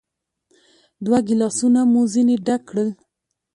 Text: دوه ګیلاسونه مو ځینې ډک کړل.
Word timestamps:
دوه 1.05 1.19
ګیلاسونه 1.27 1.81
مو 1.91 2.01
ځینې 2.13 2.35
ډک 2.45 2.61
کړل. 2.69 2.89